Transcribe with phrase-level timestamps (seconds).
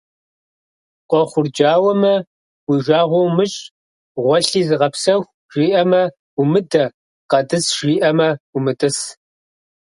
[1.09, 2.13] Къохъурджауэмэ,
[2.67, 3.61] уи жагъуэ умыщӏ,
[4.23, 6.01] гъуэлъи зыгъэпсэху жиӏэмэ–
[6.41, 6.83] умыдэ,
[7.29, 8.97] къэтӏыс жиӏэмэ– умытӏыс.